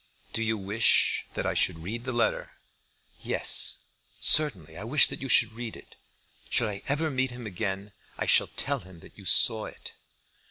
[0.33, 2.53] "Do you wish that I should read the letter?"
[3.21, 3.77] "Yes,
[4.19, 4.75] certainly.
[4.75, 5.95] I wish that you should read it.
[6.49, 9.91] Should I ever meet him again, I shall tell him that you saw it."